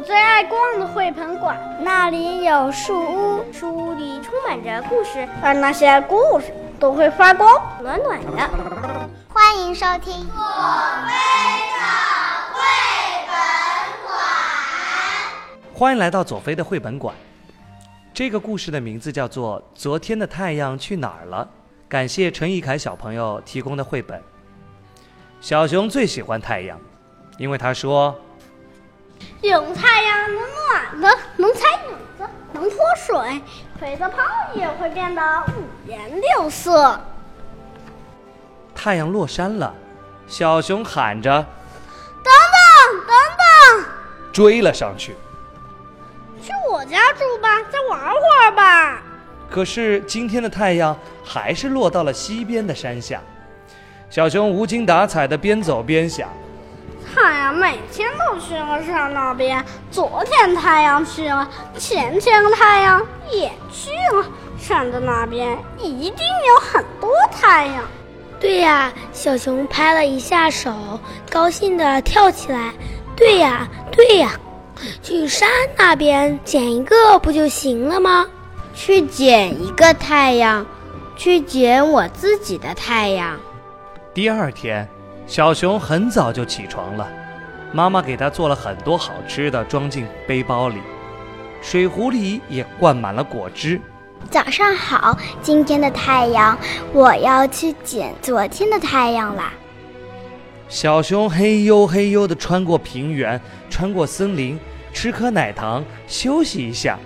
[0.00, 7.46] 我最爱逛的绘本馆，那里有树屋，树屋里充满着故事，而那些故事都会发光，
[7.82, 8.50] 暖暖的。
[9.28, 10.42] 欢迎收听左
[11.04, 11.12] 飞
[11.76, 11.84] 的
[12.54, 12.62] 绘
[13.26, 13.36] 本
[14.06, 14.16] 馆。
[15.74, 17.14] 欢迎来到左飞的绘本馆。
[18.14, 21.44] 这个故事的名字叫做《昨天的太阳去哪儿了》。
[21.90, 24.18] 感谢陈义凯小朋友提供的绘本。
[25.42, 26.80] 小熊最喜欢太阳，
[27.36, 28.18] 因为他说。
[29.40, 33.42] 有太阳能暖的，能踩影子，能泼水，
[33.78, 34.18] 吹的泡
[34.54, 37.00] 也会变得五颜六色。
[38.74, 39.74] 太阳落山了，
[40.26, 41.30] 小熊喊着
[42.22, 42.32] ：“等
[42.94, 43.16] 等，等
[43.76, 43.90] 等！”
[44.32, 45.14] 追了上去。
[46.42, 49.02] 去我家住吧，再玩会儿吧。
[49.50, 53.20] 可是今天的太阳还是落到了西边的山下。
[54.08, 56.28] 小熊无精打采的边走边想。
[57.14, 64.24] 太阳每天都去了山那边，昨天太阳去了，前天太阳也去了，
[64.58, 67.82] 山的那边一定有很多太阳。
[68.38, 70.72] 对呀，小熊拍了一下手，
[71.30, 72.72] 高兴地跳起来。
[73.16, 74.32] 对呀，对呀，
[75.02, 78.26] 去山那边捡一个不就行了吗？
[78.72, 80.64] 去捡一个太阳，
[81.16, 83.38] 去捡我自己的太阳。
[84.14, 84.88] 第二天。
[85.30, 87.08] 小熊很早就起床了，
[87.72, 90.78] 妈妈给他做了很多好吃的，装进背包里，
[91.62, 93.80] 水壶里也灌满了果汁。
[94.28, 96.58] 早上好，今天的太阳，
[96.92, 99.52] 我要去捡昨天的太阳啦。
[100.68, 104.58] 小熊嘿呦嘿呦地穿过平原，穿过森林，
[104.92, 106.98] 吃颗奶糖，休息一下，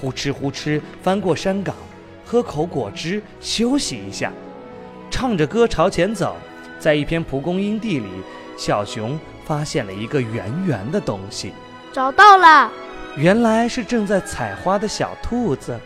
[0.00, 1.74] 呼哧呼哧翻过山岗，
[2.24, 4.30] 喝口果汁，休息一下，
[5.10, 6.36] 唱着歌朝前走。
[6.78, 8.08] 在一片蒲公英地里，
[8.56, 11.52] 小熊发现了一个圆圆的东西，
[11.92, 12.70] 找到了，
[13.16, 15.78] 原来是正在采花的小兔子。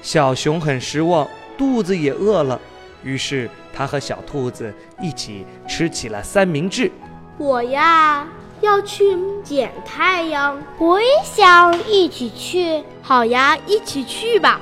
[0.00, 2.60] 小熊很失望，肚子也饿了，
[3.04, 6.90] 于是他和小兔子一起吃起了三明治。
[7.38, 8.26] 我呀，
[8.60, 12.82] 要去捡太阳，我也想一起去。
[13.00, 14.60] 好呀，一起去吧。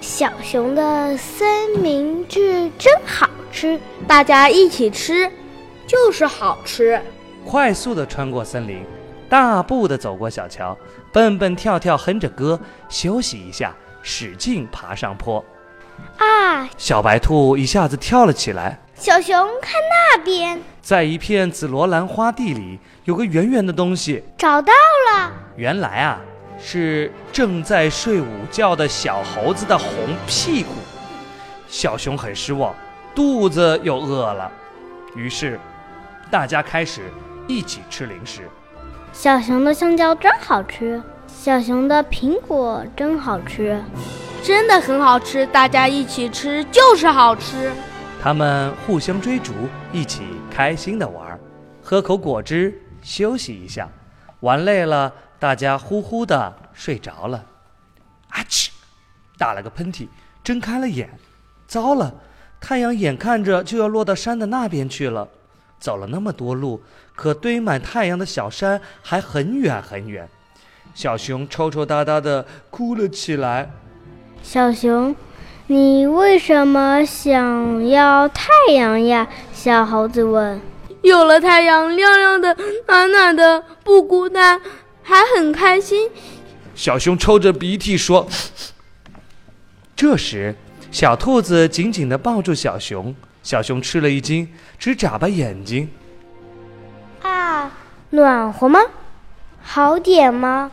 [0.00, 3.78] 小熊的三明治真好吃，
[4.10, 5.30] 大家一起吃，
[5.86, 7.00] 就是好吃。
[7.46, 8.84] 快速的穿过森林，
[9.28, 10.76] 大步的走过小桥，
[11.12, 13.72] 蹦蹦跳跳哼着歌，休息一下，
[14.02, 15.44] 使劲爬上坡。
[16.18, 16.68] 啊！
[16.76, 18.80] 小白兔一下子跳了起来。
[18.96, 24.24] 小熊，看那边，在一片紫罗兰花地里，有个圆圆的东西。
[24.36, 24.72] 找到
[25.12, 25.32] 了。
[25.54, 26.20] 原来啊。
[26.58, 29.88] 是正在睡午觉的小猴子的红
[30.26, 30.72] 屁股，
[31.68, 32.74] 小熊很失望，
[33.14, 34.50] 肚子又饿了，
[35.14, 35.58] 于是
[36.30, 37.02] 大家开始
[37.46, 38.48] 一起吃零食。
[39.12, 43.82] 小熊的香蕉真好吃，小熊的苹果真好吃，
[44.42, 47.72] 真的很好吃，大家一起吃就是好吃。
[48.22, 49.52] 他们互相追逐，
[49.92, 51.38] 一起开心的玩，
[51.82, 53.88] 喝口果汁，休息一下，
[54.40, 55.12] 玩累了。
[55.40, 57.42] 大家呼呼的睡着了，
[58.28, 58.68] 啊嚏，
[59.38, 60.06] 打了个喷嚏，
[60.44, 61.08] 睁开了眼，
[61.66, 62.14] 糟了，
[62.60, 65.28] 太阳眼看着就要落到山的那边去了。
[65.78, 66.82] 走了那么多路，
[67.16, 70.28] 可堆满太阳的小山还很远很远。
[70.94, 73.70] 小熊抽抽搭搭的哭了起来。
[74.42, 75.16] 小熊，
[75.68, 79.26] 你为什么想要太阳呀？
[79.54, 80.60] 小猴子问。
[81.02, 82.54] 有了太阳，亮亮的，
[82.86, 84.60] 暖暖的，不孤单。
[85.02, 86.10] 还很开心，
[86.74, 88.28] 小熊抽着鼻涕说。
[89.96, 90.54] 这时，
[90.90, 95.88] 小兔子紧紧地抱住小熊，小熊吃了一惊，直眨巴眼睛。
[97.22, 97.70] 啊，
[98.10, 98.80] 暖和吗？
[99.62, 100.70] 好点吗？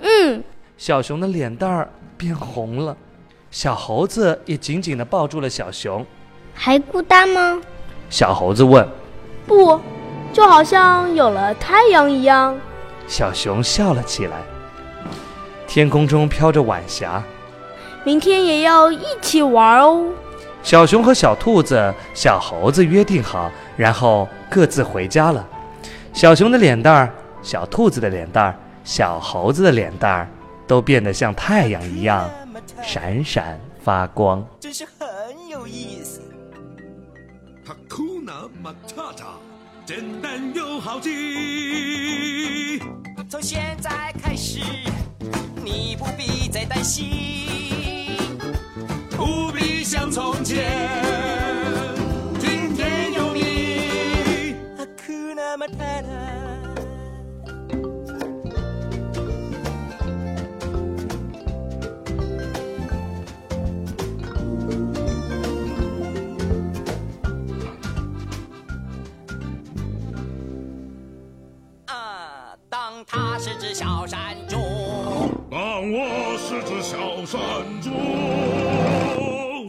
[0.00, 0.42] 嗯。
[0.76, 2.96] 小熊的脸蛋儿变红了，
[3.50, 6.04] 小猴子也紧紧地抱住了小熊。
[6.52, 7.60] 还孤单吗？
[8.10, 8.86] 小猴子问。
[9.46, 9.80] 不，
[10.32, 12.58] 就好像有了太阳一样。
[13.06, 14.42] 小熊笑了起来。
[15.68, 17.22] 天空中飘着晚霞，
[18.04, 20.04] 明天也要一起玩哦。
[20.62, 25.46] 小熊和小兔子、小猴子约定好，然后各自回家了。
[26.12, 28.54] 小熊的脸蛋儿、小兔子的脸蛋儿、
[28.84, 30.28] 小猴子的脸蛋儿
[30.66, 32.30] 都变得像太阳一样
[32.82, 34.46] 闪闪发光。
[34.60, 36.20] 真是很有意思。
[39.86, 42.80] 简单又好记。
[43.28, 43.90] 从现在
[44.22, 44.60] 开始，
[45.62, 47.33] 你不必再担心，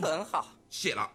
[0.01, 1.07] 很好，谢了。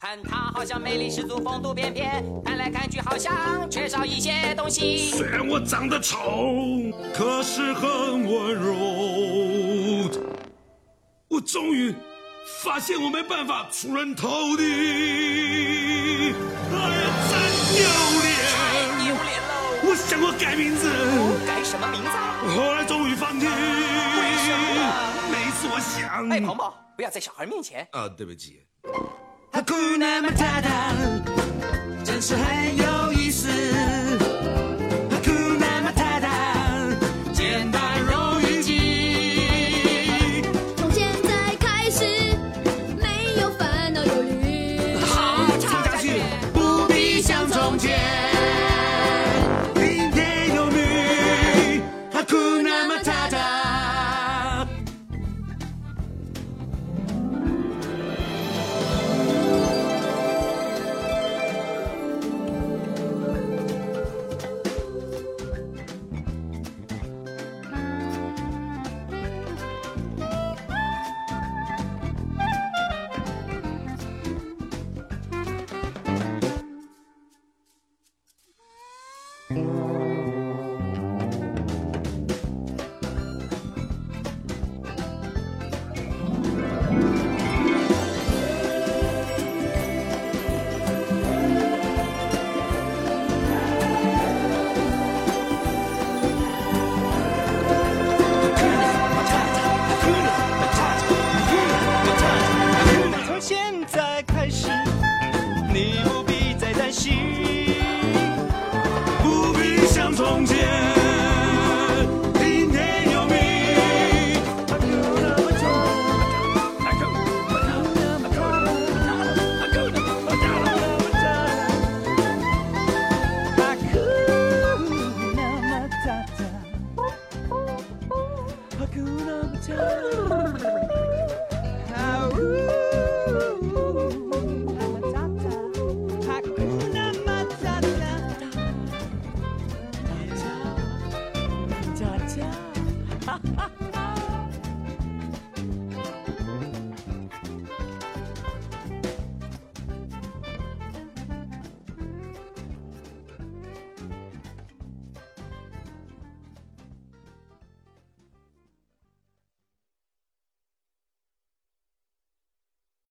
[0.00, 5.10] 看他好像魅力十足，风度翩翩，看来看去好像缺少一些东西。
[5.10, 6.16] 虽然我长得丑，
[7.12, 8.74] 可是很温柔。
[11.28, 11.94] 我终于
[12.62, 14.62] 发现我没办法出人头地，
[16.72, 17.32] 哎呀，真
[17.74, 17.82] 丢
[18.22, 18.28] 脸！
[18.54, 18.56] 太
[18.98, 19.52] 丢脸喽！
[19.84, 20.88] 我想过改名字，
[21.46, 22.08] 改什么名字？
[22.56, 23.46] 后来终于放弃。
[23.46, 25.17] 为什么？
[25.60, 26.28] 每次我想……
[26.30, 27.84] 哎，鹏鹏，不要在小孩面前。
[27.90, 28.62] 啊，对不起。
[29.52, 30.92] 哈库纳马塔塔，
[32.04, 33.48] 真是很有意思。
[79.64, 79.87] 从